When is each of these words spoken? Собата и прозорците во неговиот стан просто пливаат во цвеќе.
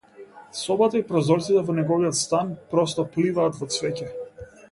Собата 0.59 1.01
и 1.01 1.05
прозорците 1.09 1.61
во 1.67 1.75
неговиот 1.81 2.17
стан 2.21 2.49
просто 2.73 3.07
пливаат 3.17 3.59
во 3.61 3.71
цвеќе. 3.77 4.11